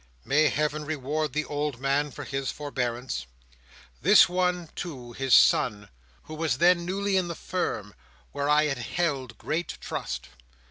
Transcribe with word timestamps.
May 0.25 0.47
Heaven 0.49 0.83
reward 0.83 1.33
the 1.33 1.45
old 1.45 1.79
man 1.79 2.09
for 2.09 2.23
his 2.23 2.49
forbearance! 2.49 3.27
This 4.01 4.27
one, 4.27 4.69
too, 4.75 5.11
his 5.13 5.35
son, 5.35 5.89
who 6.23 6.33
was 6.33 6.57
then 6.57 6.87
newly 6.87 7.17
in 7.17 7.27
the 7.27 7.35
Firm, 7.35 7.93
where 8.31 8.49
I 8.49 8.63
had 8.65 8.79
held 8.79 9.37
great 9.37 9.77
trust! 9.79 10.29